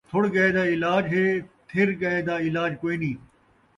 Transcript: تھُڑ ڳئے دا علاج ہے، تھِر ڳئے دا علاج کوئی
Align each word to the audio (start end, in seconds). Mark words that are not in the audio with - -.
تھُڑ 0.09 0.23
ڳئے 0.35 0.49
دا 0.57 0.63
علاج 0.73 1.03
ہے، 1.15 1.25
تھِر 1.69 1.87
ڳئے 2.01 2.19
دا 2.27 2.35
علاج 2.47 2.71
کوئی 2.81 3.11